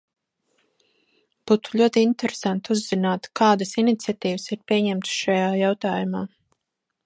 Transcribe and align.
Būtu 1.51 1.73
ļoti 1.81 2.03
interesanti 2.07 2.73
uzzināt, 2.77 3.29
kādas 3.41 3.75
iniciatīvas 3.83 4.51
ir 4.57 4.63
pieņemtas 4.73 5.15
šajā 5.25 5.53
jautājumā. 5.63 6.27